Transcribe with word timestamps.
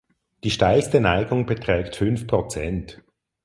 Die 0.43 0.49
steilste 0.49 0.99
Neigung 0.99 1.45
beträgt 1.45 1.95
fünf 1.95 2.25
Prozent. 2.25 3.03